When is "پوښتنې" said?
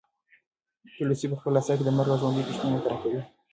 2.47-2.69